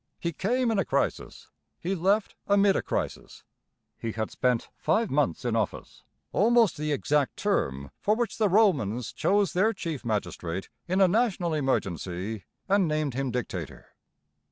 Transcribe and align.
He 0.19 0.33
came 0.33 0.71
in 0.71 0.79
a 0.79 0.83
crisis; 0.83 1.51
he 1.79 1.93
left 1.93 2.33
amid 2.47 2.75
a 2.75 2.81
crisis. 2.81 3.43
He 3.99 4.13
had 4.13 4.31
spent 4.31 4.67
five 4.75 5.11
months 5.11 5.45
in 5.45 5.55
office, 5.55 6.01
almost 6.31 6.75
the 6.75 6.91
exact 6.91 7.37
term 7.37 7.91
for 7.99 8.15
which 8.15 8.39
the 8.39 8.49
Romans 8.49 9.13
chose 9.13 9.53
their 9.53 9.73
chief 9.73 10.03
magistrate 10.03 10.69
in 10.87 11.01
a 11.01 11.07
national 11.07 11.53
emergency 11.53 12.45
and 12.67 12.87
named 12.87 13.13
him 13.13 13.29
dictator. 13.29 13.89